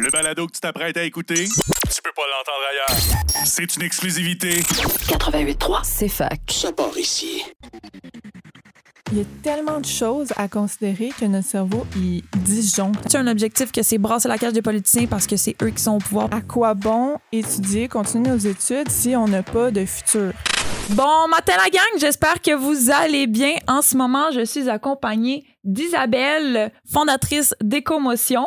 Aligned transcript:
Le 0.00 0.10
balado 0.10 0.46
que 0.46 0.52
tu 0.52 0.60
t'apprêtes 0.60 0.96
à 0.96 1.02
écouter, 1.02 1.44
tu 1.44 2.02
peux 2.02 2.12
pas 2.16 2.22
l'entendre 2.22 2.64
ailleurs. 2.70 3.44
C'est 3.44 3.76
une 3.76 3.82
exclusivité. 3.82 4.60
88.3. 4.60 5.80
C'est 5.84 6.08
fac. 6.08 6.40
Ça 6.48 6.72
part 6.72 6.96
ici. 6.96 7.44
Il 9.10 9.18
y 9.18 9.20
a 9.20 9.24
tellement 9.42 9.80
de 9.80 9.86
choses 9.86 10.32
à 10.36 10.48
considérer 10.48 11.10
que 11.18 11.26
notre 11.26 11.46
cerveau, 11.46 11.86
il 11.96 12.22
disjoncte. 12.38 13.08
Tu 13.10 13.16
as 13.16 13.20
un 13.20 13.26
objectif 13.26 13.70
que 13.70 13.82
c'est 13.82 13.98
brasser 13.98 14.28
la 14.28 14.38
cage 14.38 14.54
des 14.54 14.62
politiciens 14.62 15.06
parce 15.06 15.26
que 15.26 15.36
c'est 15.36 15.54
eux 15.62 15.70
qui 15.70 15.82
sont 15.82 15.96
au 15.96 15.98
pouvoir. 15.98 16.28
À 16.32 16.40
quoi 16.40 16.72
bon 16.72 17.18
étudier, 17.30 17.88
continuer 17.88 18.30
nos 18.30 18.38
études 18.38 18.88
si 18.88 19.14
on 19.14 19.28
n'a 19.28 19.42
pas 19.42 19.70
de 19.70 19.84
futur? 19.84 20.32
Bon 20.90 21.28
matin 21.28 21.52
la 21.62 21.68
gang, 21.70 22.00
j'espère 22.00 22.40
que 22.40 22.54
vous 22.54 22.90
allez 22.90 23.26
bien. 23.26 23.56
En 23.68 23.82
ce 23.82 23.96
moment, 23.96 24.30
je 24.32 24.44
suis 24.44 24.68
accompagnée 24.70 25.44
d'Isabelle, 25.64 26.72
fondatrice 26.90 27.54
d'Écomotion, 27.62 28.46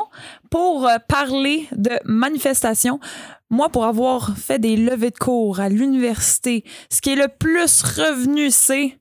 pour 0.49 0.87
euh, 0.87 0.97
parler 1.07 1.67
de 1.71 1.91
manifestation. 2.05 2.99
Moi, 3.49 3.69
pour 3.69 3.85
avoir 3.85 4.37
fait 4.37 4.59
des 4.59 4.75
levées 4.75 5.11
de 5.11 5.17
cours 5.17 5.59
à 5.59 5.69
l'université, 5.69 6.63
ce 6.89 7.01
qui 7.01 7.11
est 7.11 7.15
le 7.15 7.27
plus 7.27 7.81
revenu, 7.83 8.49
c'est 8.51 8.97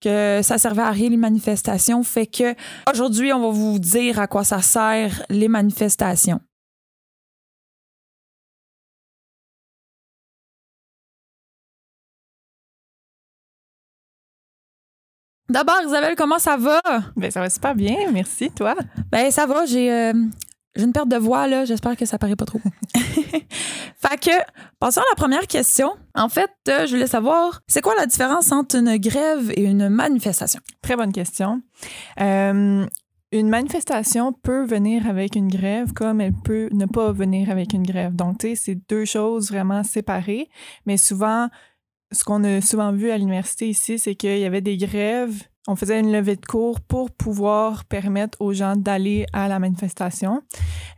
que 0.00 0.40
ça 0.42 0.58
servait 0.58 0.82
à 0.82 0.90
rien 0.90 1.10
les 1.10 1.16
manifestations. 1.16 2.02
Fait 2.02 2.26
que 2.26 2.54
aujourd'hui, 2.90 3.32
on 3.32 3.40
va 3.40 3.50
vous 3.50 3.78
dire 3.78 4.20
à 4.20 4.26
quoi 4.26 4.44
ça 4.44 4.62
sert 4.62 5.22
les 5.28 5.48
manifestations. 5.48 6.40
D'abord, 15.48 15.80
Isabelle, 15.84 16.14
comment 16.16 16.38
ça 16.38 16.56
va? 16.56 16.80
Ben, 17.16 17.30
ça 17.30 17.40
va 17.40 17.48
super 17.50 17.74
bien, 17.74 17.96
merci, 18.12 18.50
toi? 18.50 18.74
Ben, 19.12 19.30
ça 19.30 19.46
va, 19.46 19.64
j'ai 19.64 19.92
euh, 19.92 20.12
j'ai 20.76 20.84
une 20.84 20.92
perte 20.92 21.08
de 21.08 21.16
voix, 21.16 21.46
là. 21.46 21.64
J'espère 21.64 21.96
que 21.96 22.04
ça 22.04 22.18
paraît 22.18 22.36
pas 22.36 22.44
trop. 22.44 22.60
fait 22.94 24.20
que, 24.20 24.30
passons 24.78 25.00
à 25.00 25.04
la 25.10 25.16
première 25.16 25.46
question. 25.46 25.90
En 26.14 26.28
fait, 26.28 26.50
euh, 26.68 26.86
je 26.86 26.94
voulais 26.94 27.06
savoir, 27.06 27.62
c'est 27.66 27.80
quoi 27.80 27.94
la 27.96 28.06
différence 28.06 28.52
entre 28.52 28.76
une 28.76 28.96
grève 28.98 29.50
et 29.56 29.64
une 29.64 29.88
manifestation? 29.88 30.60
Très 30.82 30.96
bonne 30.96 31.12
question. 31.12 31.62
Euh, 32.20 32.86
une 33.32 33.48
manifestation 33.48 34.32
peut 34.32 34.64
venir 34.64 35.08
avec 35.08 35.34
une 35.34 35.48
grève 35.48 35.92
comme 35.94 36.20
elle 36.20 36.34
peut 36.34 36.68
ne 36.72 36.84
pas 36.84 37.10
venir 37.12 37.50
avec 37.50 37.72
une 37.72 37.82
grève. 37.82 38.14
Donc, 38.14 38.38
tu 38.38 38.48
sais, 38.48 38.54
c'est 38.54 38.78
deux 38.88 39.06
choses 39.06 39.50
vraiment 39.50 39.82
séparées, 39.82 40.48
mais 40.84 40.98
souvent, 40.98 41.48
ce 42.12 42.24
qu'on 42.24 42.44
a 42.44 42.60
souvent 42.60 42.92
vu 42.92 43.10
à 43.10 43.18
l'université 43.18 43.68
ici, 43.68 43.98
c'est 43.98 44.14
qu'il 44.14 44.38
y 44.38 44.44
avait 44.44 44.60
des 44.60 44.76
grèves. 44.76 45.42
On 45.68 45.76
faisait 45.76 45.98
une 46.00 46.12
levée 46.12 46.36
de 46.36 46.46
cours 46.46 46.80
pour 46.80 47.10
pouvoir 47.10 47.84
permettre 47.84 48.40
aux 48.40 48.52
gens 48.52 48.76
d'aller 48.76 49.26
à 49.32 49.48
la 49.48 49.58
manifestation, 49.58 50.42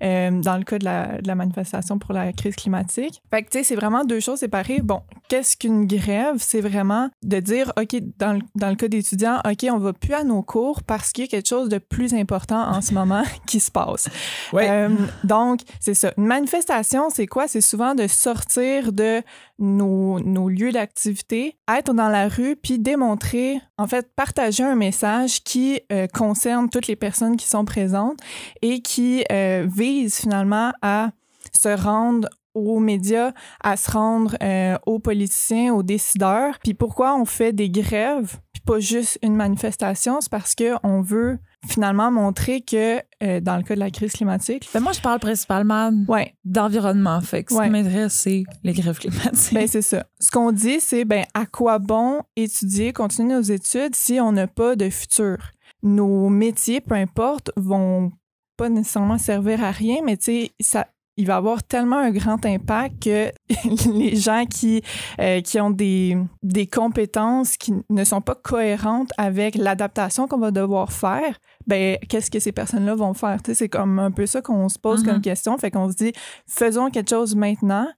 euh, 0.02 0.30
dans 0.30 0.56
le 0.56 0.64
cas 0.64 0.78
de 0.78 0.84
la, 0.84 1.20
de 1.20 1.27
la, 1.27 1.34
manifestation 1.34 1.98
pour 1.98 2.12
la 2.12 2.33
crise 2.33 2.56
climatique. 2.56 3.22
Fait 3.30 3.42
que, 3.42 3.50
tu 3.50 3.58
sais, 3.58 3.64
c'est 3.64 3.77
vraiment 3.77 4.05
deux 4.05 4.20
choses 4.20 4.41
séparées. 4.41 4.80
Bon, 4.83 5.02
qu'est-ce 5.28 5.56
qu'une 5.56 5.86
grève? 5.86 6.36
C'est 6.39 6.61
vraiment 6.61 7.08
de 7.22 7.41
dire, 7.41 7.72
OK, 7.78 7.96
dans 8.19 8.34
le, 8.34 8.41
dans 8.55 8.69
le 8.69 8.77
cas 8.77 8.89
d'étudiants, 8.89 9.41
OK, 9.44 9.66
on 9.70 9.78
va 9.78 9.92
plus 9.92 10.14
à 10.14 10.24
nos 10.24 10.42
cours 10.42 10.83
parce 10.83 11.12
qu'il 11.12 11.24
y 11.24 11.28
a 11.28 11.30
quelque 11.30 11.48
chose 11.48 11.69
de 11.69 11.78
plus 11.78 12.14
important 12.14 12.69
en 12.69 12.80
ce 12.80 12.92
moment 12.92 13.22
qui 13.46 13.61
se 13.61 13.70
passe. 13.70 14.08
Ouais. 14.52 14.69
Euh, 14.69 14.91
donc, 15.24 15.61
c'est 15.80 15.94
ça. 15.94 16.12
Une 16.19 16.27
manifestation, 16.27 17.11
c'est 17.11 17.27
quoi? 17.27 17.48
C'est 17.48 17.61
souvent 17.61 17.94
de 17.94 18.06
sortir 18.06 18.92
de 18.92 19.22
nos, 19.58 20.20
nos 20.20 20.48
lieux 20.48 20.72
d'activité, 20.72 21.56
être 21.69 21.92
dans 21.92 22.08
la 22.08 22.28
rue, 22.28 22.56
puis 22.56 22.78
démontrer, 22.78 23.61
en 23.77 23.86
fait, 23.86 24.08
partager 24.14 24.58
un 24.64 24.75
message 24.75 25.42
qui 25.42 25.81
euh, 25.92 26.06
concerne 26.06 26.69
toutes 26.69 26.87
les 26.87 26.97
personnes 26.97 27.37
qui 27.37 27.47
sont 27.47 27.64
présentes 27.64 28.19
et 28.62 28.81
qui 28.81 29.25
euh, 29.31 29.67
vise 29.69 30.17
finalement 30.17 30.73
à 30.83 31.11
se 31.59 31.69
rendre 31.69 32.28
aux 32.55 32.81
médias, 32.81 33.33
à 33.62 33.77
se 33.77 33.91
rendre 33.91 34.36
euh, 34.42 34.77
aux 34.86 34.98
politiciens, 34.98 35.75
aux 35.75 35.83
décideurs. 35.83 36.59
Puis 36.62 36.75
pourquoi 36.75 37.14
on 37.14 37.25
fait 37.25 37.53
des 37.53 37.70
grèves, 37.70 38.39
puis 38.53 38.63
pas 38.64 38.80
juste 38.80 39.19
une 39.23 39.36
manifestation, 39.36 40.20
c'est 40.20 40.30
parce 40.30 40.55
qu'on 40.55 41.01
veut 41.01 41.39
finalement 41.67 42.11
montrer 42.11 42.61
que 42.61 43.01
euh, 43.23 43.41
dans 43.41 43.57
le 43.57 43.63
cas 43.63 43.74
de 43.74 43.80
la 43.80 43.91
crise 43.91 44.13
climatique. 44.13 44.69
Ben 44.73 44.80
moi, 44.80 44.92
je 44.92 45.01
parle 45.01 45.19
principalement 45.19 45.91
ouais. 46.07 46.35
d'environnement. 46.45 47.20
Fait 47.20 47.42
que 47.45 47.52
ce 47.52 47.58
Ouais. 47.58 47.64
qui 47.67 47.70
m'intéresse, 47.73 48.13
c'est 48.13 48.45
les 48.63 48.73
grèves 48.73 48.98
climatiques. 48.98 49.52
Ben, 49.55 49.67
c'est 49.67 49.83
ça. 49.83 50.07
Ce 50.20 50.30
qu'on 50.30 50.52
dit, 50.52 50.80
c'est 50.80 51.05
ben, 51.05 51.24
à 51.35 51.46
quoi 51.46 51.79
bon 51.79 52.23
étudier, 52.36 52.92
continuer 52.92 53.35
nos 53.35 53.41
études 53.42 53.95
si 53.95 54.20
on 54.20 54.33
n'a 54.33 54.46
pas 54.46 54.77
de 54.77 54.89
futur? 54.89 55.39
Nos 55.83 56.29
métiers, 56.29 56.80
peu 56.80 56.95
importe, 56.95 57.51
vont 57.57 58.13
pas 58.57 58.69
nécessairement 58.69 59.19
servir 59.19 59.63
à 59.63 59.70
rien, 59.70 59.96
mais 60.05 60.17
tu 60.17 60.25
sais, 60.25 60.51
ça. 60.61 60.86
Il 61.18 61.27
va 61.27 61.36
avoir 61.36 61.62
tellement 61.62 61.98
un 61.98 62.11
grand 62.11 62.46
impact 62.46 63.02
que 63.02 63.33
les 63.92 64.17
gens 64.17 64.46
qui, 64.46 64.83
euh, 65.20 65.40
qui 65.40 65.61
ont 65.61 65.70
des, 65.70 66.17
des 66.42 66.67
compétences 66.67 67.56
qui 67.56 67.74
ne 67.90 68.05
sont 68.05 68.20
pas 68.20 68.36
cohérentes 68.36 69.11
avec 69.18 69.57
l'adaptation 69.57 70.28
qu'on 70.28 70.39
va 70.39 70.52
devoir 70.52 70.92
faire, 70.92 71.39
ben 71.67 71.98
qu'est-ce 72.08 72.30
que 72.30 72.39
ces 72.39 72.52
personnes-là 72.52 72.95
vont 72.95 73.14
faire? 73.14 73.40
C'est 73.52 73.68
comme 73.68 73.98
un 73.98 74.11
peu 74.11 74.27
ça 74.27 74.40
qu'on 74.40 74.68
se 74.68 74.78
pose 74.78 75.02
comme 75.02 75.20
question. 75.20 75.58
Fait 75.58 75.70
qu'on 75.70 75.90
se 75.90 75.96
dit, 75.96 76.12
faisons 76.46 76.89
quelque 76.89 77.11
chose 77.11 77.34
maintenant. 77.34 77.89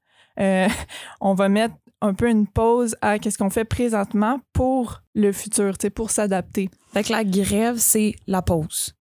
Euh, 0.41 0.67
on 1.21 1.35
va 1.35 1.49
mettre 1.49 1.75
un 2.01 2.15
peu 2.15 2.29
une 2.29 2.47
pause 2.47 2.97
à 3.03 3.19
qu'est-ce 3.19 3.39
qu'on 3.39 3.51
fait 3.51 3.65
présentement 3.65 4.41
pour 4.53 5.03
le 5.15 5.33
futur, 5.33 5.75
pour 5.95 6.11
s'adapter. 6.11 6.71
Fait 6.93 7.05
que 7.05 7.13
la 7.13 7.25
grève, 7.25 7.77
c'est 7.77 8.15
la 8.27 8.43
pause. 8.43 8.95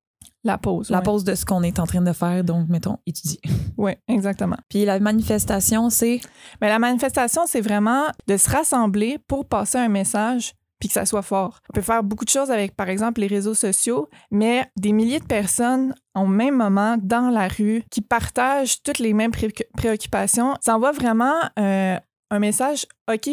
La 0.44 0.56
pause. 0.59 0.91
La 0.91 0.99
ouais. 0.99 1.04
pause 1.04 1.25
de 1.25 1.34
ce 1.34 1.44
qu'on 1.44 1.62
est 1.62 1.78
en 1.78 1.87
train 1.87 2.00
de 2.00 2.12
faire, 2.12 2.44
donc, 2.44 2.69
mettons, 2.69 2.99
étudier. 3.06 3.41
Oui, 3.76 3.93
exactement. 4.09 4.56
Puis 4.69 4.84
la 4.84 4.99
manifestation, 4.99 5.88
c'est? 5.88 6.21
Mais 6.60 6.69
la 6.69 6.81
manifestation, 6.81 7.43
c'est 7.47 7.60
vraiment 7.60 8.06
de 8.26 8.37
se 8.37 8.50
rassembler 8.50 9.19
pour 9.28 9.47
passer 9.47 9.78
un 9.78 9.88
message 9.88 10.54
puis 10.81 10.88
que 10.88 10.94
ça 10.94 11.06
soit 11.06 11.22
fort. 11.22 11.60
On 11.71 11.75
peut 11.75 11.81
faire 11.81 12.03
beaucoup 12.03 12.25
de 12.25 12.31
choses 12.31 12.50
avec, 12.50 12.75
par 12.76 12.88
exemple, 12.88 13.21
les 13.21 13.26
réseaux 13.26 13.54
sociaux, 13.54 14.09
mais 14.31 14.66
des 14.76 14.93
milliers 14.93 15.21
de 15.21 15.25
personnes 15.26 15.94
au 16.15 16.26
même 16.26 16.56
moment 16.56 16.97
dans 17.00 17.31
la 17.31 17.49
rue 17.49 17.82
qui 17.91 18.00
partagent 18.00 18.82
toutes 18.82 18.99
les 18.99 19.12
mêmes 19.12 19.31
pré- 19.32 19.53
préoccupations, 19.76 20.55
ça 20.60 20.76
envoie 20.76 20.93
vraiment 20.93 21.34
euh, 21.59 21.97
un 22.31 22.38
message, 22.38 22.87
OK, 23.12 23.31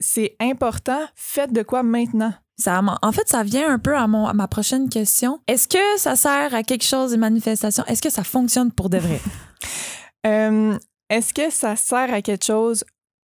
c'est 0.00 0.36
important, 0.40 1.00
faites 1.14 1.52
de 1.52 1.62
quoi 1.62 1.82
maintenant? 1.82 2.32
Ça, 2.58 2.80
en 3.02 3.12
fait, 3.12 3.28
ça 3.28 3.42
vient 3.42 3.72
un 3.72 3.78
peu 3.78 3.96
à, 3.96 4.06
mon, 4.06 4.26
à 4.26 4.34
ma 4.34 4.46
prochaine 4.46 4.88
question. 4.88 5.40
Est-ce 5.48 5.66
que 5.66 5.78
ça 5.98 6.16
sert 6.16 6.54
à 6.54 6.62
quelque 6.62 6.84
chose, 6.84 7.10
les 7.12 7.16
manifestations? 7.16 7.84
Est-ce 7.86 8.02
que 8.02 8.10
ça 8.10 8.22
fonctionne 8.24 8.70
pour 8.72 8.88
de 8.90 8.98
vrai? 8.98 9.20
Euh, 10.26 10.78
Est-ce 11.10 11.34
que 11.34 11.50
ça 11.50 11.74
sert 11.76 12.12
à 12.14 12.22
quelque 12.22 12.44
chose? 12.44 12.84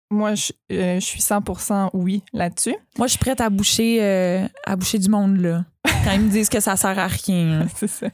Moi, 0.09 0.35
je, 0.35 0.53
euh, 0.72 0.96
je 1.00 1.06
suis 1.06 1.19
100% 1.19 1.90
oui 1.94 2.24
là-dessus. 2.31 2.75
Moi, 2.97 3.08
je 3.08 3.12
suis 3.12 3.19
prête 3.19 3.41
à 3.41 3.50
boucher, 3.50 3.97
euh, 4.02 4.47
à 4.66 4.75
boucher 4.78 4.97
du 5.00 5.09
monde, 5.09 5.38
là. 5.41 5.66
Quand 6.06 6.12
ils 6.14 6.22
me 6.22 6.30
disent 6.30 6.47
que 6.50 6.59
ça 6.62 6.78
sert 6.78 6.97
à 6.97 7.08
rien. 7.08 7.68
C'est 7.75 7.88
ça. 7.90 8.08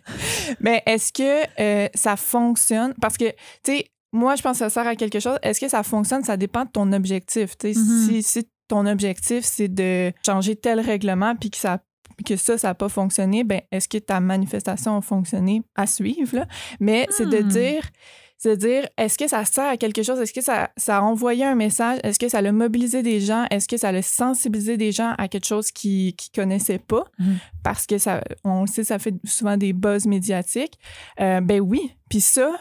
Mais 0.60 0.82
est-ce 0.88 1.14
que 1.14 1.90
ça 1.96 2.16
fonctionne? 2.16 2.94
Parce 3.02 3.18
que, 3.18 3.30
tu 3.64 3.78
sais, 3.78 3.86
moi, 4.14 4.36
je 4.36 4.42
pense 4.42 4.54
que 4.54 4.60
ça 4.66 4.70
sert 4.72 4.88
à 4.88 4.96
quelque 4.96 5.20
chose. 5.20 5.38
Est-ce 5.44 5.60
que 5.60 5.70
ça 5.70 5.84
fonctionne? 5.84 6.24
Ça 6.24 6.38
dépend 6.38 6.66
de 6.66 6.72
ton 6.72 6.92
objectif. 6.92 7.58
Tu 7.58 7.74
sais, 7.74 7.80
Mhm. 7.80 8.08
si, 8.08 8.24
si 8.24 8.48
ton 8.72 8.86
objectif, 8.86 9.44
c'est 9.44 9.68
de 9.68 10.14
changer 10.26 10.56
tel 10.56 10.80
règlement 10.80 11.36
puis 11.36 11.50
que 11.52 11.58
ça 11.58 11.80
que 12.26 12.36
ça, 12.36 12.58
ça 12.58 12.68
n'a 12.70 12.74
pas 12.76 12.90
fonctionné, 12.90 13.44
ben 13.44 13.62
est-ce 13.72 13.88
que 13.90 13.98
ta 13.98 14.20
manifestation 14.20 14.96
a 14.96 15.02
fonctionné 15.02 15.64
à 15.76 15.88
suivre? 15.88 16.36
Là? 16.38 16.46
Mais 16.80 17.08
c'est 17.10 17.26
de 17.28 17.40
Hmm. 17.40 17.48
dire, 17.48 17.90
c'est 18.38 18.50
de 18.52 18.56
dire, 18.56 18.88
est-ce 18.98 19.18
que 19.18 19.28
ça 19.28 19.44
sert 19.46 19.70
à 19.72 19.78
quelque 19.78 20.04
chose? 20.04 20.20
Est-ce 20.20 20.34
que 20.34 20.42
ça, 20.42 20.70
ça 20.78 20.98
a 20.98 21.02
envoyé 21.02 21.46
un 21.46 21.56
message? 21.56 22.00
Est-ce 22.04 22.20
que 22.20 22.30
ça 22.30 22.40
a 22.40 22.52
mobilisé 22.52 23.02
des 23.02 23.22
gens? 23.22 23.46
Est-ce 23.50 23.68
que 23.68 23.78
ça 23.78 23.90
a 23.90 24.02
sensibilisé 24.04 24.78
des 24.78 24.92
gens 24.92 25.16
à 25.18 25.28
quelque 25.28 25.48
chose 25.48 25.72
qu'ils 25.72 26.10
ne 26.14 26.42
connaissaient 26.42 26.80
pas? 26.80 27.06
Mhm. 27.18 27.38
Parce 27.64 27.88
que 27.88 27.98
ça, 27.98 28.22
on 28.44 28.62
le 28.62 28.68
sait, 28.68 28.84
ça 28.84 29.00
fait 29.00 29.16
souvent 29.24 29.58
des 29.58 29.74
buzz 29.74 30.06
médiatiques. 30.06 30.78
Euh, 31.20 31.42
ben 31.42 31.60
oui. 31.60 31.92
Puis 32.10 32.22
ça, 32.22 32.52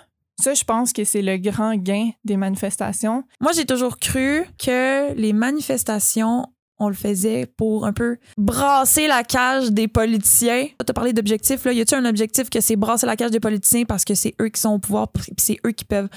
ça, 0.40 0.54
je 0.54 0.64
pense 0.64 0.92
que 0.92 1.04
c'est 1.04 1.22
le 1.22 1.36
grand 1.36 1.76
gain 1.76 2.10
des 2.24 2.36
manifestations. 2.36 3.24
Moi, 3.40 3.52
j'ai 3.52 3.64
toujours 3.64 3.98
cru 3.98 4.44
que 4.58 5.12
les 5.14 5.32
manifestations, 5.32 6.46
on 6.78 6.88
le 6.88 6.94
faisait 6.94 7.46
pour 7.46 7.86
un 7.86 7.92
peu 7.92 8.16
brasser 8.38 9.06
la 9.06 9.22
cage 9.22 9.70
des 9.70 9.86
politiciens. 9.86 10.66
Tu 10.66 10.86
as 10.88 10.92
parlé 10.92 11.12
d'objectifs. 11.12 11.64
Là. 11.64 11.72
Y 11.72 11.82
a-t-il 11.82 12.04
un 12.04 12.08
objectif 12.08 12.48
que 12.48 12.60
c'est 12.60 12.76
brasser 12.76 13.06
la 13.06 13.16
cage 13.16 13.30
des 13.30 13.40
politiciens 13.40 13.84
parce 13.84 14.04
que 14.04 14.14
c'est 14.14 14.34
eux 14.40 14.48
qui 14.48 14.60
sont 14.60 14.70
au 14.70 14.78
pouvoir 14.78 15.08
puis 15.12 15.24
c'est 15.38 15.58
eux 15.66 15.72
qui 15.72 15.84
peuvent, 15.84 16.08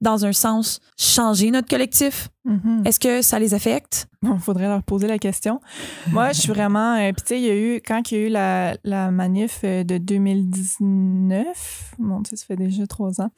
dans 0.00 0.24
un 0.24 0.32
sens, 0.32 0.80
changer 0.96 1.50
notre 1.50 1.68
collectif? 1.68 2.28
Mhm. 2.44 2.82
Est-ce 2.84 2.98
que 2.98 3.22
ça 3.22 3.38
les 3.38 3.54
affecte? 3.54 4.08
Bon, 4.20 4.36
faudrait 4.38 4.66
leur 4.66 4.82
poser 4.82 5.06
la 5.06 5.18
question. 5.18 5.60
Moi, 6.10 6.32
je 6.32 6.40
suis 6.40 6.48
vraiment. 6.52 6.96
euh, 6.96 7.12
Puis, 7.12 7.22
tu 7.22 7.28
sais, 7.28 7.40
il 7.40 7.44
y 7.46 7.50
a 7.50 7.56
eu, 7.56 7.80
quand 7.86 8.10
il 8.10 8.18
y 8.18 8.20
a 8.20 8.26
eu 8.26 8.28
la, 8.30 8.76
la 8.82 9.10
manif 9.12 9.60
euh, 9.62 9.84
de 9.84 9.98
2019, 9.98 11.94
mon 11.98 12.20
Dieu, 12.20 12.36
ça 12.36 12.44
fait 12.46 12.56
déjà 12.56 12.86
trois 12.86 13.20
ans, 13.20 13.30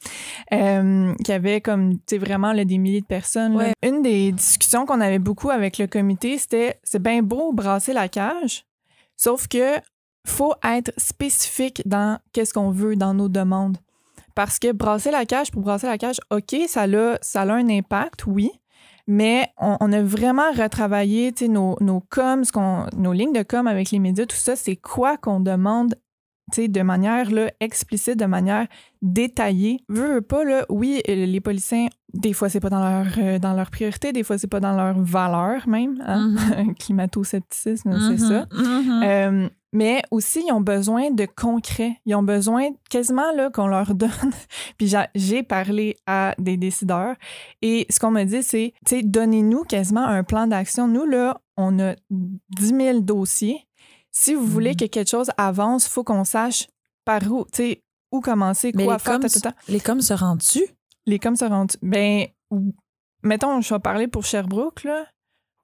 euh, 0.53 1.13
qui 1.23 1.31
avait 1.31 1.61
comme, 1.61 1.93
tu 1.95 2.01
sais, 2.09 2.17
vraiment 2.17 2.53
là, 2.53 2.65
des 2.65 2.77
milliers 2.77 3.01
de 3.01 3.05
personnes. 3.05 3.55
Ouais. 3.55 3.73
Une 3.83 4.01
des 4.01 4.31
discussions 4.31 4.85
qu'on 4.85 5.01
avait 5.01 5.19
beaucoup 5.19 5.49
avec 5.49 5.77
le 5.77 5.87
comité, 5.87 6.37
c'était 6.37 6.79
c'est 6.83 7.01
bien 7.01 7.21
beau 7.21 7.53
brasser 7.53 7.93
la 7.93 8.07
cage, 8.09 8.65
sauf 9.15 9.47
que 9.47 9.75
faut 10.25 10.55
être 10.63 10.91
spécifique 10.97 11.83
dans 11.85 12.17
qu'est-ce 12.33 12.53
qu'on 12.53 12.71
veut 12.71 12.95
dans 12.95 13.13
nos 13.13 13.29
demandes. 13.29 13.77
Parce 14.33 14.59
que 14.59 14.71
brasser 14.71 15.11
la 15.11 15.25
cage 15.25 15.51
pour 15.51 15.61
brasser 15.61 15.87
la 15.87 15.97
cage, 15.97 16.17
OK, 16.31 16.55
ça 16.67 16.83
a, 16.83 17.17
ça 17.21 17.41
a 17.43 17.53
un 17.53 17.69
impact, 17.69 18.25
oui. 18.25 18.51
Mais 19.07 19.49
on, 19.57 19.77
on 19.79 19.91
a 19.91 20.01
vraiment 20.01 20.51
retravaillé 20.51 21.33
nos, 21.47 21.77
nos 21.79 21.99
coms, 21.99 22.43
nos 22.97 23.13
lignes 23.13 23.33
de 23.33 23.43
com 23.43 23.67
avec 23.67 23.91
les 23.91 23.99
médias, 23.99 24.25
tout 24.25 24.35
ça, 24.35 24.55
c'est 24.55 24.75
quoi 24.75 25.17
qu'on 25.17 25.39
demande 25.39 25.95
de 26.57 26.81
manière 26.81 27.31
là, 27.31 27.51
explicite, 27.59 28.17
de 28.17 28.25
manière 28.25 28.67
détaillée? 29.01 29.83
Veux, 29.89 30.15
veux 30.15 30.21
pas, 30.21 30.43
là, 30.43 30.65
oui, 30.69 31.01
euh, 31.09 31.25
les 31.25 31.41
policiers, 31.41 31.89
des 32.13 32.33
fois, 32.33 32.49
c'est 32.49 32.59
pas 32.59 32.69
dans 32.69 32.79
leur, 32.79 33.07
euh, 33.17 33.39
dans 33.39 33.53
leur 33.53 33.71
priorité, 33.71 34.13
des 34.13 34.23
fois, 34.23 34.37
c'est 34.37 34.47
pas 34.47 34.59
dans 34.59 34.75
leur 34.75 34.99
valeur 34.99 35.67
même. 35.67 36.01
Hein? 36.05 36.33
Climato-scepticisme, 36.79 37.97
c'est 37.99 38.19
ça. 38.19 38.47
Mhm. 38.53 39.03
Euh, 39.03 39.49
mais 39.75 40.01
aussi, 40.09 40.41
ils 40.47 40.51
ont 40.53 40.61
besoin 40.61 41.11
de 41.11 41.25
concret. 41.25 41.97
Ils 42.05 42.15
ont 42.15 42.23
besoin 42.23 42.69
quasiment 42.89 43.31
là, 43.33 43.49
qu'on 43.51 43.67
leur 43.67 43.93
donne. 43.95 44.09
Puis 44.77 44.87
j'a- 44.87 45.09
j'ai 45.13 45.43
parlé 45.43 45.95
à 46.07 46.33
des 46.39 46.57
décideurs 46.57 47.15
et 47.61 47.85
ce 47.89 47.99
qu'on 47.99 48.11
m'a 48.11 48.25
dit, 48.25 48.41
c'est, 48.41 48.73
tu 48.85 48.95
sais, 48.95 49.03
donnez-nous 49.03 49.63
quasiment 49.65 50.05
un 50.05 50.23
plan 50.23 50.47
d'action. 50.47 50.87
Nous, 50.87 51.05
là, 51.05 51.39
on 51.57 51.77
a 51.79 51.95
10 52.09 52.67
000 52.67 52.99
dossiers. 53.01 53.67
Si 54.11 54.33
vous 54.33 54.45
voulez 54.45 54.71
Mhm. 54.71 54.75
que 54.77 54.85
quelque 54.85 55.09
chose 55.09 55.29
avance, 55.37 55.87
il 55.87 55.89
faut 55.89 56.03
qu'on 56.05 56.23
sache 56.23 56.67
par 57.03 57.21
où, 57.31 57.43
tu 57.51 57.57
sais, 57.57 57.81
où 58.11 58.21
commencer, 58.21 58.71
Mais 58.75 58.85
quoi 58.85 58.93
les 58.93 58.99
faire, 58.99 59.13
coms, 59.19 59.21
ta, 59.21 59.29
ta, 59.29 59.51
ta. 59.51 59.55
les 59.67 59.79
coms 59.81 60.01
se 60.01 60.13
rendent-tu? 60.13 60.63
Les 61.05 61.19
coms 61.19 61.35
se 61.35 61.45
rendent. 61.45 61.73
Ben, 61.81 62.27
mettons, 63.23 63.59
je 63.61 63.73
vais 63.73 63.79
parler 63.79 64.07
pour 64.07 64.23
Sherbrooke, 64.25 64.83
là. 64.85 65.05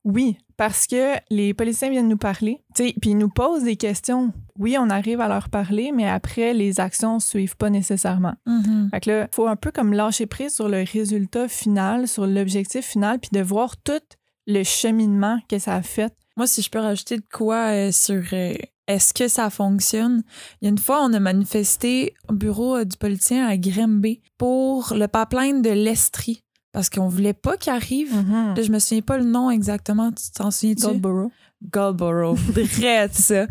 Oui, 0.04 0.38
parce 0.58 0.88
que 0.88 1.16
les 1.30 1.54
policiers 1.54 1.90
viennent 1.90 2.08
nous 2.08 2.18
parler, 2.18 2.60
tu 2.76 2.88
sais, 2.88 2.96
puis 3.00 3.12
ils 3.12 3.18
nous 3.18 3.30
posent 3.30 3.64
des 3.64 3.76
questions. 3.76 4.34
Oui, 4.58 4.76
on 4.80 4.90
arrive 4.90 5.22
à 5.22 5.28
leur 5.28 5.50
parler, 5.50 5.92
mais 5.94 6.08
après, 6.08 6.54
les 6.54 6.80
actions 6.80 7.16
ne 7.16 7.20
suivent 7.20 7.58
pas 7.58 7.70
nécessairement. 7.70 8.34
Mhm. 8.46 8.90
Fait 8.92 9.00
que 9.00 9.10
là, 9.10 9.28
il 9.32 9.36
faut 9.36 9.48
un 9.48 9.56
peu 9.56 9.72
comme 9.72 9.94
lâcher 9.94 10.26
prise 10.26 10.56
sur 10.56 10.70
le 10.70 10.84
résultat 10.92 11.48
final, 11.48 12.08
sur 12.08 12.26
l'objectif 12.26 12.86
final, 12.86 13.20
puis 13.20 13.30
de 13.32 13.42
voir 13.42 13.78
tout 13.78 14.02
le 14.48 14.64
cheminement 14.64 15.40
que 15.48 15.60
ça 15.60 15.76
a 15.76 15.82
fait. 15.82 16.14
Moi, 16.38 16.48
si 16.48 16.62
je 16.62 16.70
peux 16.70 16.80
rajouter 16.80 17.18
de 17.18 17.26
quoi 17.32 17.72
euh, 17.72 17.92
sur 17.92 18.24
euh, 18.34 18.54
est-ce 18.88 19.14
que 19.14 19.28
ça 19.28 19.50
fonctionne, 19.50 20.24
il 20.62 20.66
y 20.66 20.68
a 20.68 20.70
une 20.70 20.78
fois, 20.78 21.04
on 21.04 21.14
a 21.14 21.20
manifesté 21.20 22.14
au 22.30 22.34
bureau 22.34 22.78
euh, 22.78 22.86
du 22.86 22.98
politicien 22.98 23.48
à 23.48 23.58
Grimby 23.58 24.22
pour 24.38 24.94
le 24.96 25.08
pipeline 25.08 25.62
de 25.62 25.70
l'Estrie 25.70 26.44
parce 26.72 26.90
qu'on 26.90 27.08
voulait 27.08 27.34
pas 27.34 27.58
qu'il 27.58 27.74
arrive. 27.74 28.14
Là, 28.30 28.62
je 28.62 28.72
me 28.72 28.80
souviens 28.80 29.02
pas 29.02 29.18
le 29.18 29.26
nom 29.26 29.50
exactement. 29.50 30.12
Tu 30.12 30.32
t'en 30.32 30.52
souviens-tu? 30.52 30.84
Goldboro. 30.84 31.32
Goldboro. 31.72 32.36
Drette, 32.54 33.14
ça. 33.16 33.46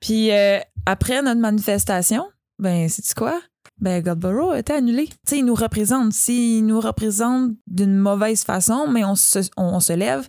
Puis 0.00 0.30
euh, 0.30 0.58
après 0.86 1.22
notre 1.22 1.40
manifestation, 1.40 2.24
ben, 2.58 2.88
c'est 2.88 3.14
quoi? 3.14 3.40
Ben, 3.80 4.02
Goldboro 4.02 4.50
a 4.50 4.58
été 4.60 4.72
annulé. 4.72 5.06
Tu 5.06 5.14
sais, 5.26 5.38
il 5.38 5.44
nous 5.44 5.54
représente. 5.54 6.12
S'il 6.12 6.64
nous 6.66 6.80
représente 6.80 7.52
d'une 7.66 7.96
mauvaise 7.96 8.44
façon, 8.44 8.86
mais 8.88 9.04
on 9.04 9.14
se, 9.14 9.40
on, 9.56 9.64
on 9.64 9.80
se 9.80 9.92
lève, 9.92 10.26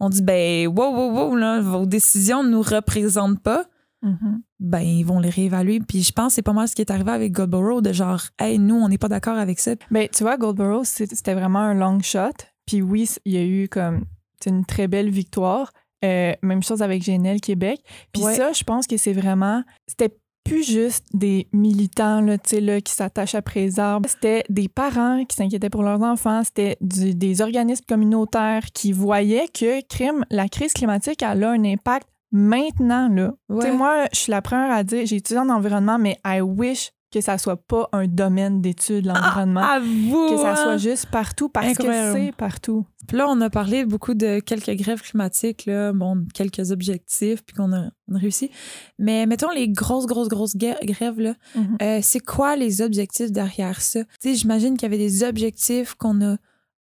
on 0.00 0.08
dit, 0.08 0.22
ben, 0.22 0.68
wow, 0.68 0.94
wow, 0.94 1.10
wow, 1.10 1.36
là, 1.36 1.60
vos 1.60 1.86
décisions 1.86 2.42
ne 2.42 2.50
nous 2.50 2.62
représentent 2.62 3.40
pas. 3.40 3.64
Mhm. 4.04 4.42
Ben, 4.60 4.80
ils 4.80 5.02
vont 5.04 5.18
les 5.18 5.30
réévaluer. 5.30 5.80
Puis 5.80 6.02
je 6.02 6.12
pense 6.12 6.28
que 6.28 6.34
c'est 6.34 6.42
pas 6.42 6.52
mal 6.52 6.68
ce 6.68 6.74
qui 6.76 6.82
est 6.82 6.90
arrivé 6.90 7.10
avec 7.10 7.32
Goldboro, 7.32 7.80
de 7.80 7.92
genre, 7.92 8.20
hey, 8.38 8.58
nous, 8.58 8.76
on 8.76 8.88
n'est 8.88 8.98
pas 8.98 9.08
d'accord 9.08 9.38
avec 9.38 9.58
ça. 9.58 9.72
Ben, 9.90 10.08
tu 10.12 10.22
vois, 10.22 10.36
Goldboro, 10.36 10.84
c'est- 10.84 11.12
c'était 11.14 11.34
vraiment 11.34 11.60
un 11.60 11.74
long 11.74 12.00
shot. 12.00 12.30
Puis 12.66 12.82
oui, 12.82 13.08
il 13.24 13.32
y 13.32 13.38
a 13.38 13.44
eu 13.44 13.68
comme 13.68 14.04
une 14.46 14.64
très 14.66 14.88
belle 14.88 15.08
victoire. 15.10 15.72
Euh, 16.04 16.34
même 16.42 16.62
chose 16.62 16.82
avec 16.82 17.02
GNL 17.02 17.40
Québec. 17.40 17.80
Puis 18.12 18.22
Ouais. 18.22 18.34
ça, 18.34 18.52
je 18.52 18.62
pense 18.62 18.86
que 18.86 18.98
c'est 18.98 19.14
vraiment. 19.14 19.62
C'était 19.86 20.14
plus 20.44 20.62
juste 20.62 21.06
des 21.14 21.48
militants 21.54 22.20
là, 22.20 22.36
là, 22.60 22.80
qui 22.82 22.92
s'attachent 22.92 23.34
après 23.34 23.60
les 23.60 23.80
arbres. 23.80 24.06
C'était 24.10 24.44
des 24.50 24.68
parents 24.68 25.24
qui 25.24 25.34
s'inquiétaient 25.34 25.70
pour 25.70 25.82
leurs 25.82 26.02
enfants. 26.02 26.42
C'était 26.44 26.76
des 26.82 27.40
organismes 27.40 27.86
communautaires 27.88 28.66
qui 28.74 28.92
voyaient 28.92 29.48
que 29.48 29.80
crime, 29.88 30.26
la 30.30 30.50
crise 30.50 30.74
climatique 30.74 31.22
elle 31.22 31.44
a 31.44 31.50
un 31.52 31.64
impact 31.64 32.06
maintenant. 32.34 33.08
Là. 33.08 33.32
Tu 33.48 33.60
sais, 33.62 33.70
Ouais. 33.70 33.76
moi, 33.76 34.04
je 34.12 34.18
suis 34.18 34.30
la 34.30 34.42
première 34.42 34.70
à 34.72 34.84
dire 34.84 35.06
j'ai 35.06 35.16
étudié 35.16 35.38
en 35.40 35.48
environnement, 35.48 35.98
mais 35.98 36.18
I 36.26 36.40
wish 36.42 36.90
que 37.12 37.20
ça 37.20 37.38
soit 37.38 37.56
pas 37.56 37.88
un 37.92 38.08
domaine 38.08 38.60
d'études, 38.60 39.06
l'environnement 39.06 39.60
Avoue! 39.60 40.30
que 40.30 40.36
ça 40.36 40.50
hein? 40.54 40.56
soit 40.56 40.76
juste 40.78 41.06
partout 41.12 41.48
parce 41.48 41.68
Incroyable. 41.68 42.12
que 42.18 42.24
c'est 42.26 42.32
partout. 42.32 42.86
Puis 43.06 43.16
là, 43.16 43.28
on 43.28 43.40
a 43.40 43.50
parlé 43.50 43.84
beaucoup 43.84 44.14
de 44.14 44.40
quelques 44.40 44.72
grèves 44.76 45.00
climatiques, 45.00 45.64
là, 45.66 45.92
bon, 45.92 46.24
quelques 46.34 46.72
objectifs, 46.72 47.44
puis 47.44 47.54
qu'on 47.54 47.72
a, 47.72 47.84
on 48.10 48.16
a 48.16 48.18
réussi. 48.18 48.50
Mais 48.98 49.26
mettons 49.26 49.50
les 49.50 49.68
grosses, 49.68 50.06
grosses, 50.06 50.26
grosses 50.26 50.56
grèves, 50.56 51.20
là, 51.20 51.34
Mhm. 51.54 51.76
euh, 51.82 52.00
c'est 52.02 52.18
quoi 52.18 52.56
les 52.56 52.82
objectifs 52.82 53.30
derrière 53.30 53.80
ça? 53.80 54.00
Tu 54.20 54.30
sais, 54.30 54.34
j'imagine 54.34 54.76
qu'il 54.76 54.82
y 54.90 54.92
avait 54.92 54.98
des 54.98 55.22
objectifs 55.22 55.94
qu'on 55.94 56.20
a 56.20 56.36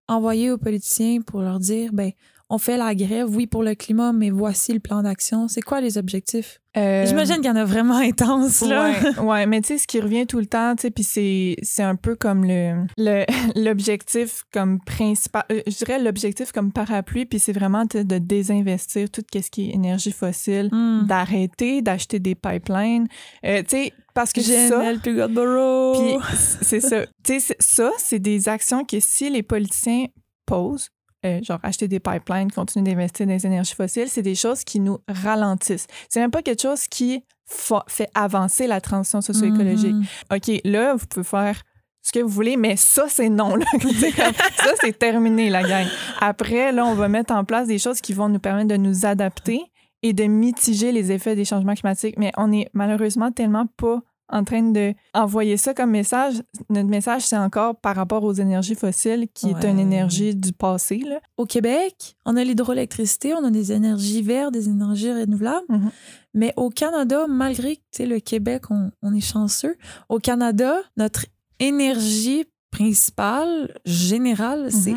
envoyés 0.08 0.50
aux 0.50 0.56
politiciens 0.58 1.20
pour 1.20 1.42
leur 1.42 1.58
dire, 1.58 1.90
ben, 1.92 2.10
on 2.52 2.58
fait 2.58 2.76
la 2.76 2.94
grève, 2.94 3.34
oui, 3.34 3.46
pour 3.46 3.62
le 3.62 3.74
climat, 3.74 4.12
mais 4.12 4.28
voici 4.28 4.74
le 4.74 4.78
plan 4.80 5.02
d'action. 5.02 5.48
C'est 5.48 5.62
quoi 5.62 5.80
les 5.80 5.96
objectifs? 5.96 6.60
Euh, 6.76 7.06
J'imagine 7.06 7.36
qu'il 7.36 7.46
y 7.46 7.50
en 7.50 7.56
a 7.56 7.64
vraiment 7.64 7.96
intense, 7.96 8.60
là. 8.60 8.90
Ouais, 8.90 9.18
ouais, 9.20 9.46
mais 9.46 9.62
tu 9.62 9.68
sais, 9.68 9.78
ce 9.78 9.86
qui 9.86 10.00
revient 10.00 10.26
tout 10.26 10.38
le 10.38 10.44
temps, 10.44 10.76
tu 10.76 10.82
sais, 10.82 10.90
puis 10.90 11.02
c'est, 11.02 11.56
c'est 11.62 11.82
un 11.82 11.96
peu 11.96 12.14
comme 12.14 12.44
le, 12.44 12.84
l'objectif 13.56 14.42
comme 14.52 14.80
principal, 14.80 15.44
euh, 15.50 15.62
je 15.66 15.76
dirais 15.76 15.98
l'objectif 15.98 16.52
comme 16.52 16.72
parapluie, 16.72 17.24
puis 17.24 17.38
c'est 17.38 17.52
vraiment 17.54 17.86
de 17.86 18.18
désinvestir 18.18 19.08
tout 19.10 19.22
ce 19.34 19.50
qui 19.50 19.70
est 19.70 19.74
énergie 19.74 20.12
fossile, 20.12 20.68
Hmm. 20.72 21.06
d'arrêter 21.06 21.80
d'acheter 21.80 22.18
des 22.18 22.34
pipelines, 22.34 23.06
euh, 23.46 23.62
tu 23.62 23.76
sais, 23.76 23.92
parce 24.14 24.32
que 24.34 24.42
ça, 24.42 24.78
GNL. 24.82 25.00
Puis 25.00 26.34
c'est 26.60 26.80
ça. 26.80 27.06
Tu 27.24 27.40
sais, 27.40 27.56
ça, 27.58 27.90
c'est 27.96 28.18
des 28.18 28.50
actions 28.50 28.84
que 28.84 29.00
si 29.00 29.30
les 29.30 29.42
politiciens 29.42 30.06
posent, 30.44 30.88
euh, 31.24 31.40
genre 31.42 31.58
acheter 31.62 31.88
des 31.88 32.00
pipelines, 32.00 32.50
continuer 32.50 32.90
d'investir 32.90 33.26
dans 33.26 33.32
les 33.32 33.46
énergies 33.46 33.74
fossiles, 33.74 34.08
c'est 34.08 34.22
des 34.22 34.34
choses 34.34 34.64
qui 34.64 34.80
nous 34.80 34.98
ralentissent. 35.08 35.86
C'est 36.08 36.20
même 36.20 36.30
pas 36.30 36.42
quelque 36.42 36.62
chose 36.62 36.86
qui 36.88 37.22
fa- 37.46 37.84
fait 37.88 38.08
avancer 38.14 38.66
la 38.66 38.80
transition 38.80 39.20
socio-écologique. 39.20 39.94
Mhm. 39.94 40.04
OK, 40.34 40.60
là, 40.64 40.94
vous 40.94 41.06
pouvez 41.06 41.24
faire 41.24 41.62
ce 42.04 42.10
que 42.12 42.18
vous 42.18 42.28
voulez, 42.28 42.56
mais 42.56 42.74
ça, 42.76 43.04
c'est 43.08 43.28
non. 43.28 43.54
Là. 43.54 43.64
Ça, 44.56 44.72
c'est 44.80 44.98
terminé, 44.98 45.50
la 45.50 45.62
gang. 45.62 45.86
Après, 46.20 46.72
là, 46.72 46.84
on 46.84 46.94
va 46.94 47.08
mettre 47.08 47.32
en 47.32 47.44
place 47.44 47.68
des 47.68 47.78
choses 47.78 48.00
qui 48.00 48.12
vont 48.12 48.28
nous 48.28 48.40
permettre 48.40 48.68
de 48.68 48.76
nous 48.76 49.06
adapter 49.06 49.60
et 50.02 50.12
de 50.12 50.24
mitiger 50.24 50.90
les 50.90 51.12
effets 51.12 51.36
des 51.36 51.44
changements 51.44 51.74
climatiques. 51.74 52.16
Mais 52.18 52.32
on 52.36 52.50
est 52.52 52.68
malheureusement 52.72 53.30
tellement 53.30 53.66
pas 53.76 54.00
en 54.32 54.44
train 54.44 54.62
de 54.62 54.94
envoyer 55.14 55.56
ça 55.56 55.74
comme 55.74 55.90
message. 55.90 56.42
Notre 56.70 56.88
message, 56.88 57.22
c'est 57.22 57.36
encore 57.36 57.76
par 57.76 57.94
rapport 57.94 58.24
aux 58.24 58.32
énergies 58.32 58.74
fossiles, 58.74 59.28
qui 59.32 59.50
est 59.50 59.64
une 59.64 59.78
énergie 59.78 60.34
du 60.34 60.52
passé. 60.52 60.98
Là. 60.98 61.20
Au 61.36 61.44
Québec, 61.44 62.16
on 62.24 62.36
a 62.36 62.42
l'hydroélectricité, 62.42 63.34
on 63.34 63.44
a 63.44 63.50
des 63.50 63.72
énergies 63.72 64.22
vertes, 64.22 64.52
des 64.52 64.68
énergies 64.68 65.12
renouvelables. 65.12 65.66
Mhm. 65.68 65.90
Mais 66.34 66.54
au 66.56 66.70
Canada, 66.70 67.26
malgré 67.28 67.76
que 67.96 68.02
le 68.02 68.18
Québec, 68.18 68.70
on, 68.70 68.90
on 69.02 69.14
est 69.14 69.20
chanceux, 69.20 69.76
au 70.08 70.18
Canada, 70.18 70.76
notre 70.96 71.26
énergie 71.60 72.46
principale, 72.70 73.74
générale, 73.84 74.72
c'est 74.72 74.96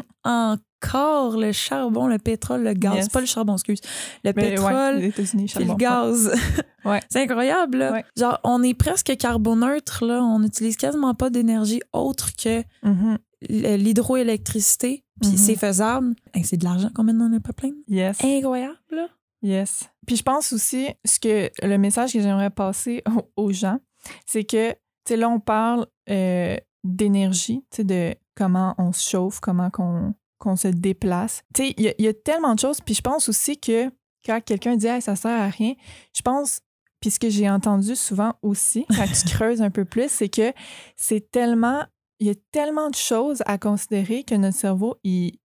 le 0.94 1.52
charbon, 1.52 2.08
le 2.08 2.18
pétrole, 2.20 2.64
le 2.64 2.74
gaz. 2.74 2.96
Yes. 2.96 3.10
Pas 3.10 3.20
le 3.22 3.26
charbon, 3.26 3.54
excuse. 3.54 3.80
Le 4.24 4.32
Mais 4.36 4.44
ouais, 4.44 4.50
pétrole, 4.52 4.96
les 4.98 5.12
puis 5.12 5.24
le 5.66 5.76
gaz. 5.76 6.32
Ouais. 6.86 7.00
C'est 7.10 7.24
incroyable, 7.24 7.80
là. 7.80 7.94
Ouais. 7.94 8.06
Genre, 8.16 8.40
on 8.44 8.62
est 8.62 8.76
presque 8.76 9.18
carboneutre, 9.18 10.06
là. 10.06 10.22
On 10.24 10.38
n'utilise 10.40 10.78
quasiment 10.78 11.16
pas 11.16 11.32
d'énergie 11.32 11.82
autre 11.94 12.30
que 12.36 12.60
Mhm. 12.84 13.18
l- 13.50 13.82
l'hydroélectricité, 13.84 15.04
puis 15.20 15.32
Mhm. 15.32 15.38
c'est 15.38 15.56
faisable. 15.56 16.16
Hey, 16.36 16.44
c'est 16.44 16.58
de 16.58 16.64
l'argent 16.64 16.90
qu'on 16.94 17.04
met 17.04 17.14
dans 17.14 17.28
le 17.28 17.40
pipeline. 17.40 17.74
Yes. 17.88 18.24
Incroyable, 18.24 18.78
là. 18.92 19.08
Yes. 19.42 19.90
Puis 20.06 20.16
je 20.18 20.22
pense 20.24 20.54
aussi, 20.54 20.88
ce 21.04 21.20
que 21.20 21.50
le 21.66 21.78
message 21.78 22.14
que 22.14 22.20
j'aimerais 22.22 22.52
passer 22.52 23.02
aux, 23.36 23.46
aux 23.46 23.52
gens, 23.52 23.80
c'est 24.28 24.44
que, 24.44 24.70
tu 24.72 24.76
sais, 25.08 25.18
là, 25.18 25.28
on 25.30 25.40
parle 25.40 25.88
euh, 26.10 26.56
d'énergie, 26.84 27.64
tu 27.72 27.78
sais, 27.78 27.84
de 27.84 28.16
comment 28.36 28.76
on 28.78 28.92
se 28.92 29.10
chauffe, 29.10 29.40
comment 29.40 29.72
qu'on 29.72 30.14
qu'on 30.46 30.56
se 30.56 30.70
déplace. 30.70 31.44
Tu 31.54 31.64
sais, 31.68 31.74
il 31.78 31.84
y, 31.84 31.88
a- 31.90 31.94
il 32.00 32.06
y 32.06 32.08
a 32.08 32.14
tellement 32.14 32.54
de 32.56 32.60
choses. 32.60 32.80
Puis 32.82 32.94
je 32.96 33.02
pense 33.02 33.28
aussi 33.28 33.58
que 33.60 33.90
quand 34.26 34.40
quelqu'un 34.44 34.76
dit 34.78 34.88
hey, 34.88 35.02
ça 35.02 35.16
sert 35.16 35.32
à 35.42 35.48
rien, 35.50 35.74
je 36.16 36.22
pense, 36.22 36.62
puis 37.02 37.12
ce 37.12 37.20
que 37.20 37.30
j'ai 37.30 37.50
entendu 37.50 37.96
souvent 37.96 38.34
aussi, 38.42 38.86
quand 38.96 39.06
tu 39.06 39.28
creuses 39.36 39.62
un 39.62 39.70
peu 39.72 39.84
plus, 39.86 40.10
c'est 40.10 40.30
que 40.30 40.54
c'est 40.96 41.30
tellement, 41.32 41.84
il 42.20 42.28
y 42.28 42.30
a 42.30 42.36
tellement 42.52 42.90
de 42.90 42.96
choses 42.96 43.44
à 43.46 43.58
considérer 43.58 44.24
que 44.24 44.36
notre 44.36 44.58
cerveau, 44.58 44.96
il 45.04 45.38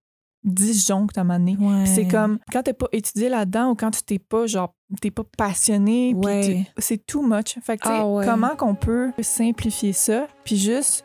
disjoncte 0.43 1.19
à 1.19 1.21
un 1.21 1.25
moment 1.25 1.39
donné. 1.39 1.57
Ouais. 1.59 1.85
C'est 1.87 2.09
comme 2.09 2.39
quand 2.51 2.63
t'es 2.63 2.73
pas 2.73 2.87
étudié 2.93 3.29
là-dedans 3.29 3.71
ou 3.73 3.75
quand 3.75 3.91
tu 3.91 4.03
t'es 4.03 4.19
pas 4.19 4.47
genre 4.47 4.75
t'es 5.01 5.11
pas 5.11 5.23
passionné, 5.37 6.15
Ouais. 6.15 6.65
c'est 6.79 7.05
too 7.07 7.21
much. 7.23 7.59
Fait 7.63 7.77
que 7.77 7.83
tu 7.83 7.89
sais, 7.89 7.95
Ah 7.99 8.07
ouais. 8.07 8.25
comment 8.25 8.57
qu'on 8.57 8.75
peut 8.75 9.13
simplifier 9.21 9.93
ça, 9.93 10.27
puis 10.45 10.57
juste 10.57 11.05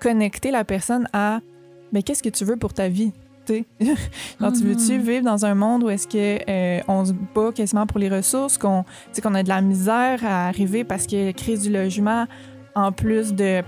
connecter 0.00 0.50
la 0.50 0.64
personne 0.64 1.08
à 1.14 1.40
mais 1.92 2.02
qu'est-ce 2.02 2.22
que 2.22 2.28
tu 2.28 2.44
veux 2.44 2.56
pour 2.56 2.74
ta 2.74 2.88
vie, 2.88 3.12
Genre, 4.40 4.52
tu 4.52 4.64
veux-tu 4.64 4.98
Mhm. 4.98 5.02
vivre 5.02 5.24
dans 5.24 5.44
un 5.44 5.54
monde 5.54 5.84
où 5.84 5.90
est-ce 5.90 6.06
que 6.08 6.38
euh, 6.48 6.80
on 6.88 7.04
se 7.04 7.12
bat 7.12 7.52
quasiment 7.54 7.86
pour 7.86 7.98
les 7.98 8.08
ressources, 8.08 8.58
qu'on 8.58 8.84
a 9.34 9.42
de 9.42 9.48
la 9.48 9.60
misère 9.60 10.20
à 10.24 10.48
arriver 10.48 10.84
parce 10.84 11.06
qu'il 11.06 11.18
y 11.18 11.22
a 11.22 11.26
la 11.26 11.32
crise 11.32 11.62
du 11.62 11.70
logement, 11.70 12.26
en 12.74 12.92
plus 12.92 13.32
de 13.34 13.62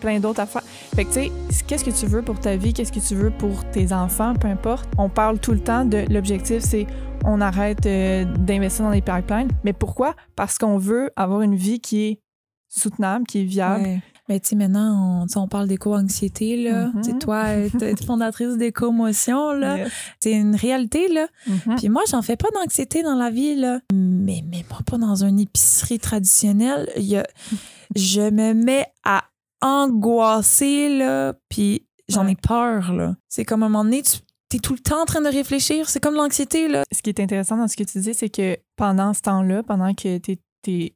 plein 0.00 0.20
d'autres 0.20 0.40
affaires? 0.40 0.62
Fait 0.94 1.04
que, 1.04 1.08
tu 1.12 1.14
sais, 1.50 1.64
qu'est-ce 1.66 1.84
que 1.84 1.90
tu 1.90 2.06
veux 2.06 2.22
pour 2.22 2.38
ta 2.38 2.56
vie, 2.56 2.72
qu'est-ce 2.74 2.92
que 2.92 3.00
tu 3.00 3.14
veux 3.14 3.30
pour 3.30 3.64
tes 3.70 3.92
enfants, 3.92 4.34
peu 4.34 4.48
importe. 4.48 4.88
On 4.98 5.08
parle 5.08 5.38
tout 5.38 5.52
le 5.52 5.60
temps 5.60 5.84
de 5.84 6.04
l'objectif, 6.10 6.60
c'est 6.62 6.86
on 7.24 7.40
arrête 7.40 7.84
euh, 7.86 8.24
d'investir 8.24 8.84
dans 8.86 8.90
les 8.90 9.02
pipelines. 9.02 9.48
Mais 9.64 9.72
pourquoi? 9.74 10.14
Parce 10.36 10.56
qu'on 10.58 10.78
veut 10.78 11.10
avoir 11.16 11.42
une 11.42 11.54
vie 11.54 11.80
qui 11.80 12.02
est 12.08 12.20
soutenable, 12.68 13.26
qui 13.26 13.40
est 13.42 13.44
viable. 13.44 13.82
Ouais. 13.84 14.00
Mais 14.30 14.38
tu 14.38 14.50
sais, 14.50 14.54
maintenant, 14.54 15.26
on, 15.34 15.40
on 15.40 15.48
parle 15.48 15.66
d'éco-anxiété, 15.66 16.56
là. 16.62 16.86
Mhm. 16.86 17.02
Tu 17.02 17.10
sais, 17.10 17.18
toi, 17.18 17.44
euh, 17.48 17.68
t'es 17.76 17.96
fondatrice 17.96 18.56
d'éco-motion, 18.56 19.50
là. 19.50 19.78
Yes. 19.78 19.92
C'est 20.20 20.32
une 20.32 20.54
réalité, 20.54 21.08
là. 21.08 21.26
Mhm. 21.48 21.74
Puis 21.76 21.88
moi, 21.88 22.02
j'en 22.08 22.22
fais 22.22 22.36
pas 22.36 22.46
d'anxiété 22.54 23.02
dans 23.02 23.16
la 23.16 23.30
vie, 23.30 23.56
là. 23.56 23.80
Mais, 23.92 24.44
mais 24.48 24.64
moi, 24.70 24.78
pas 24.86 24.98
dans 24.98 25.24
une 25.24 25.40
épicerie 25.40 25.98
traditionnelle. 25.98 26.88
Y 26.96 27.16
a- 27.16 27.26
je 27.96 28.30
me 28.30 28.52
mets 28.54 28.86
à 29.02 29.24
angoisser, 29.60 30.96
là. 30.96 31.34
Puis 31.48 31.82
j'en 32.08 32.28
ai 32.28 32.36
peur, 32.36 32.92
là. 32.92 33.16
C'est 33.28 33.44
comme 33.44 33.64
à 33.64 33.66
un 33.66 33.68
moment 33.68 33.82
donné, 33.82 34.02
tu 34.02 34.56
es 34.56 34.60
tout 34.60 34.74
le 34.74 34.78
temps 34.78 35.02
en 35.02 35.06
train 35.06 35.20
de 35.22 35.28
réfléchir. 35.28 35.88
C'est 35.88 35.98
comme 36.00 36.14
l'anxiété, 36.14 36.68
là. 36.68 36.84
Ce 36.92 37.02
qui 37.02 37.10
est 37.10 37.18
intéressant 37.18 37.56
dans 37.56 37.66
ce 37.66 37.76
que 37.76 37.82
tu 37.82 37.98
dis, 37.98 38.14
c'est 38.14 38.30
que 38.30 38.56
pendant 38.76 39.12
ce 39.12 39.22
temps-là, 39.22 39.64
pendant 39.64 39.92
que 39.92 40.18
tu 40.18 40.38
es, 40.68 40.94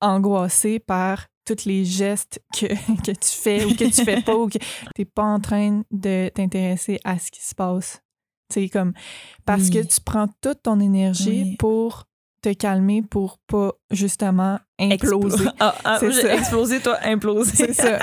angoissé 0.00 0.78
par 0.78 1.26
tous 1.54 1.64
les 1.64 1.84
gestes 1.84 2.40
que, 2.58 2.66
que 3.02 3.10
tu 3.12 3.30
fais 3.30 3.64
ou 3.64 3.70
que 3.74 3.84
tu 3.84 4.04
fais 4.04 4.22
pas 4.22 4.34
ou 4.36 4.48
que 4.48 4.58
tu 4.94 5.04
pas 5.06 5.24
en 5.24 5.40
train 5.40 5.82
de 5.90 6.28
t'intéresser 6.34 6.98
à 7.04 7.18
ce 7.18 7.30
qui 7.30 7.42
se 7.44 7.54
passe. 7.54 8.00
C'est 8.52 8.68
comme 8.68 8.92
parce 9.44 9.64
Oui. 9.64 9.70
que 9.70 9.78
tu 9.80 10.00
prends 10.00 10.26
toute 10.40 10.62
ton 10.62 10.80
énergie 10.80 11.42
Oui. 11.44 11.56
pour 11.58 12.04
te 12.40 12.52
calmer 12.52 13.02
pour 13.02 13.38
pas 13.46 13.72
justement 13.90 14.58
imploser. 14.78 15.44
Ah, 15.60 15.74
ah, 15.84 15.96
C'est 16.00 16.12
j'ai 16.12 16.22
ça. 16.22 16.34
explosé, 16.36 16.80
toi, 16.80 16.96
implosé. 17.02 17.50
C'est 17.54 17.72
ça. 17.74 17.98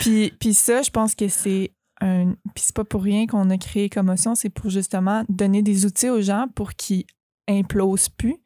puis, 0.00 0.32
puis 0.40 0.54
ça, 0.54 0.82
je 0.82 0.90
pense 0.90 1.14
que 1.14 1.28
c'est 1.28 1.72
un. 2.00 2.32
Puis 2.54 2.64
c'est 2.66 2.74
pas 2.74 2.84
pour 2.84 3.02
rien 3.02 3.26
qu'on 3.26 3.48
a 3.50 3.56
créé 3.58 3.88
Commotion, 3.88 4.34
c'est 4.34 4.50
pour 4.50 4.70
justement 4.70 5.24
donner 5.28 5.62
des 5.62 5.86
outils 5.86 6.10
aux 6.10 6.20
gens 6.20 6.46
pour 6.54 6.74
qu'ils 6.74 7.04
implosent 7.48 8.08
plus 8.08 8.36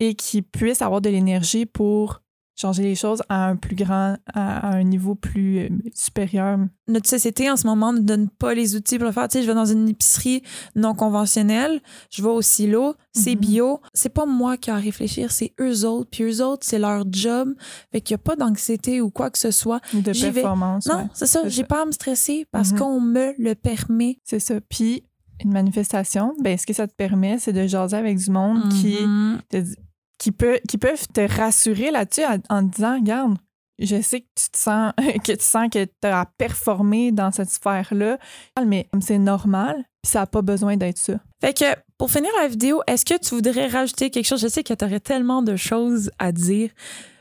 et 0.00 0.14
qu'ils 0.14 0.44
puissent 0.44 0.82
avoir 0.82 1.00
de 1.00 1.08
l'énergie 1.10 1.66
pour 1.66 2.20
changer 2.60 2.82
les 2.82 2.94
choses 2.94 3.22
à 3.28 3.46
un 3.48 3.56
plus 3.56 3.74
grand, 3.76 4.16
à, 4.34 4.68
à 4.68 4.76
un 4.76 4.82
niveau 4.82 5.14
plus 5.14 5.58
euh, 5.60 5.68
supérieur. 5.94 6.58
notre 6.88 7.08
société 7.08 7.48
en 7.50 7.56
ce 7.56 7.66
moment 7.66 7.92
ne 7.92 8.00
donne 8.00 8.28
pas 8.28 8.52
les 8.52 8.74
outils 8.76 8.98
pour 8.98 9.06
le 9.06 9.12
faire. 9.12 9.28
Tu 9.28 9.38
sais, 9.38 9.42
je 9.42 9.46
vais 9.48 9.54
dans 9.54 9.64
une 9.64 9.88
épicerie 9.88 10.42
non 10.74 10.94
conventionnelle, 10.94 11.80
je 12.10 12.22
vais 12.22 12.28
au 12.28 12.42
silo, 12.42 12.94
c'est 13.12 13.34
Mhm. 13.36 13.40
bio. 13.40 13.80
C'est 13.94 14.08
pas 14.08 14.26
moi 14.26 14.56
qui 14.56 14.70
ai 14.70 14.72
à 14.72 14.76
réfléchir, 14.76 15.30
c'est 15.30 15.54
eux 15.60 15.84
autres. 15.86 16.10
Puis 16.10 16.24
eux 16.24 16.44
autres, 16.44 16.66
c'est 16.66 16.78
leur 16.78 17.04
job. 17.10 17.54
Fait 17.92 18.00
qu'il 18.00 18.14
n'y 18.14 18.20
a 18.20 18.24
pas 18.24 18.36
d'anxiété 18.36 19.00
ou 19.00 19.10
quoi 19.10 19.30
que 19.30 19.38
ce 19.38 19.50
soit. 19.52 19.80
de 19.94 20.10
vais. 20.12 20.32
performance. 20.32 20.86
Non, 20.86 20.96
ouais. 20.96 21.06
c'est 21.14 21.26
ça. 21.26 21.48
J'ai 21.48 21.64
pas 21.64 21.82
à 21.82 21.86
me 21.86 21.92
stresser 21.92 22.46
parce 22.50 22.72
Mhm. 22.72 22.78
qu'on 22.78 23.00
me 23.00 23.32
le 23.38 23.54
permet. 23.54 24.18
C'est 24.24 24.40
ça. 24.40 24.60
Puis 24.60 25.04
une 25.44 25.52
manifestation, 25.52 26.34
ben, 26.42 26.58
ce 26.58 26.66
que 26.66 26.72
ça 26.74 26.86
te 26.86 26.94
permet, 26.94 27.38
c'est 27.38 27.52
de 27.52 27.66
jaser 27.66 27.96
avec 27.96 28.18
du 28.18 28.30
monde 28.30 28.68
qui 28.70 28.96
Mhm. 29.00 29.38
te 29.48 29.56
di- 29.58 29.76
qui, 30.20 30.30
peut, 30.30 30.60
qui 30.68 30.78
peuvent 30.78 31.08
te 31.12 31.20
rassurer 31.20 31.90
là-dessus 31.90 32.24
en, 32.24 32.38
en 32.54 32.68
te 32.68 32.76
disant 32.76 32.94
Regarde, 32.96 33.36
je 33.80 34.00
sais 34.02 34.20
que 34.20 34.26
tu 34.36 34.50
te 34.50 34.58
sens 34.58 34.92
que 35.24 35.32
tu 35.32 35.44
sens 35.44 35.68
que 35.72 35.84
tu 35.84 36.06
as 36.06 36.26
performé 36.38 37.10
dans 37.10 37.32
cette 37.32 37.50
sphère-là, 37.50 38.18
mais 38.64 38.88
c'est 39.00 39.18
normal, 39.18 39.76
puis 40.02 40.12
ça 40.12 40.20
n'a 40.20 40.26
pas 40.26 40.42
besoin 40.42 40.76
d'être 40.76 40.98
ça. 40.98 41.14
Fait 41.40 41.56
que 41.56 41.64
pour 41.98 42.10
finir 42.10 42.30
la 42.40 42.48
vidéo, 42.48 42.82
est-ce 42.86 43.04
que 43.04 43.18
tu 43.18 43.34
voudrais 43.34 43.66
rajouter 43.66 44.10
quelque 44.10 44.26
chose? 44.26 44.42
Je 44.42 44.48
sais 44.48 44.62
que 44.62 44.74
tu 44.74 44.84
aurais 44.84 45.00
tellement 45.00 45.42
de 45.42 45.56
choses 45.56 46.10
à 46.18 46.30
dire. 46.32 46.70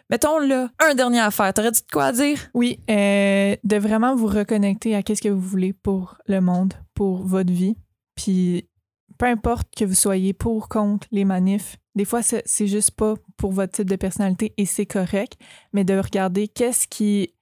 Mettons 0.10 0.40
là, 0.40 0.70
un 0.80 0.96
dernier 0.96 1.20
affaire. 1.20 1.54
T'aurais-tu 1.54 1.82
de 1.82 1.92
quoi 1.92 2.06
à 2.06 2.12
dire? 2.12 2.40
Oui, 2.56 2.80
euh, 2.90 3.56
de 3.64 3.78
vraiment 3.78 4.16
vous 4.16 4.26
reconnecter 4.26 4.96
à 4.96 5.04
qu'est-ce 5.04 5.22
que 5.22 5.30
vous 5.30 5.40
voulez 5.40 5.72
pour 5.72 6.18
le 6.26 6.42
monde, 6.42 6.74
pour 6.96 7.26
votre 7.28 7.54
vie. 7.54 7.78
Puis 8.16 8.68
peu 9.20 9.28
importe 9.28 9.68
que 9.76 9.86
vous 9.86 9.94
soyez 9.94 10.34
pour, 10.34 10.68
contre 10.68 11.08
les 11.12 11.26
manifs, 11.26 11.78
des 12.00 12.06
fois, 12.06 12.22
c'est 12.22 12.68
juste 12.68 12.92
pas 12.92 13.16
pour 13.36 13.52
votre 13.52 13.74
type 13.74 13.90
de 13.90 13.98
personnalité 13.98 14.54
et 14.56 14.66
c'est 14.66 14.86
correct, 14.86 15.34
mais 15.74 15.84
de 15.84 15.98
regarder 16.00 16.48
qu'est-ce 16.48 16.88
qui. 16.88 17.34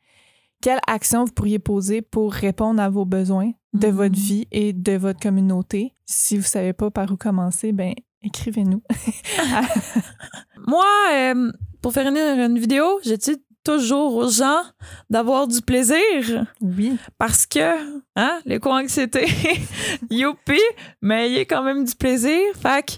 Quelle 0.64 0.80
action 0.88 1.26
vous 1.26 1.32
pourriez 1.32 1.60
poser 1.60 2.02
pour 2.02 2.34
répondre 2.34 2.82
à 2.82 2.90
vos 2.90 3.06
besoins 3.06 3.52
de 3.76 3.88
Mhm. 3.90 3.94
votre 3.96 4.16
vie 4.20 4.48
et 4.52 4.74
de 4.74 4.94
votre 4.94 5.20
communauté. 5.20 5.94
Si 6.08 6.38
vous 6.38 6.44
savez 6.44 6.74
pas 6.74 6.90
par 6.90 7.12
où 7.12 7.18
commencer, 7.18 7.72
ben 7.72 7.94
écrivez-nous. 8.24 8.82
Moi, 10.68 10.86
euh, 11.14 11.52
pour 11.84 11.94
faire 11.94 12.08
une, 12.08 12.18
une 12.18 12.58
vidéo, 12.58 13.00
dis 13.04 13.38
toujours 13.64 14.16
aux 14.16 14.30
gens 14.32 14.62
d'avoir 15.10 15.48
du 15.48 15.62
plaisir 15.62 16.48
Oui. 16.62 16.98
parce 17.20 17.46
que, 17.46 18.00
hein, 18.16 18.40
l'éco-anxiété, 18.46 19.28
youpi, 20.10 20.60
mais 21.02 21.30
il 21.30 21.34
y 21.36 21.40
a 21.40 21.46
quand 21.46 21.62
même 21.64 21.84
du 21.86 21.94
plaisir. 21.96 22.40
Fait 22.60 22.84
que, 22.86 22.94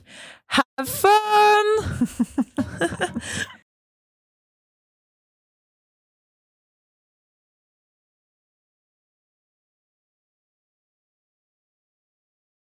Have 0.50 0.90
fun. 0.90 1.66